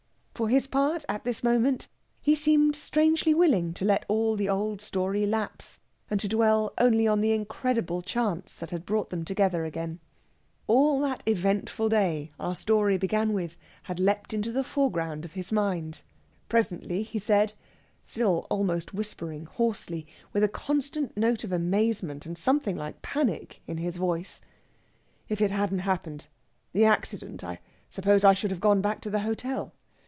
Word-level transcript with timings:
For 0.33 0.49
his 0.49 0.65
part, 0.65 1.05
at 1.07 1.23
this 1.23 1.43
moment, 1.43 1.87
he 2.19 2.33
seemed 2.33 2.75
strangely 2.75 3.31
willing 3.31 3.75
to 3.75 3.85
let 3.85 4.05
all 4.07 4.35
the 4.35 4.49
old 4.49 4.81
story 4.81 5.23
lapse, 5.27 5.79
and 6.09 6.19
to 6.19 6.27
dwell 6.27 6.73
only 6.79 7.07
on 7.07 7.21
the 7.21 7.31
incredible 7.31 8.01
chance 8.01 8.55
that 8.55 8.71
had 8.71 8.83
brought 8.83 9.11
them 9.11 9.19
again 9.19 9.25
together. 9.69 9.97
All 10.65 10.99
that 11.01 11.21
eventful 11.27 11.89
day 11.89 12.31
our 12.39 12.55
story 12.55 12.97
began 12.97 13.33
with 13.33 13.55
had 13.83 13.99
leaped 13.99 14.33
into 14.33 14.51
the 14.51 14.63
foreground 14.63 15.25
of 15.25 15.33
his 15.33 15.51
mind. 15.51 16.01
Presently 16.49 17.03
he 17.03 17.19
said, 17.19 17.53
still 18.03 18.47
almost 18.49 18.95
whispering 18.95 19.45
hoarsely, 19.45 20.07
with 20.33 20.43
a 20.43 20.47
constant 20.49 21.15
note 21.15 21.43
of 21.43 21.51
amazement 21.51 22.25
and 22.25 22.35
something 22.35 22.75
like 22.75 23.03
panic 23.03 23.61
in 23.67 23.77
his 23.77 23.95
voice: 23.97 24.41
"If 25.29 25.39
it 25.39 25.51
hadn't 25.51 25.79
happened 25.85 26.29
the 26.73 26.85
accident 26.85 27.43
I 27.43 27.59
suppose 27.89 28.23
I 28.23 28.33
should 28.33 28.49
have 28.49 28.59
gone 28.59 28.81
back 28.81 29.01
to 29.01 29.11
the 29.11 29.19
hotel. 29.19 29.73